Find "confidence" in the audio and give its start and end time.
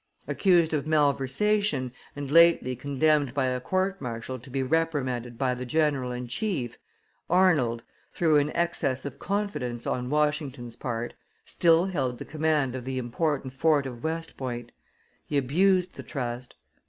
9.19-9.85